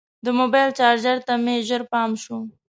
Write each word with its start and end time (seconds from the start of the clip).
د 0.25 0.27
موبایل 0.39 0.69
چارجر 0.79 1.17
ته 1.27 1.33
مې 1.43 1.55
ژر 1.67 1.81
پام 1.91 2.11
شو. 2.23 2.37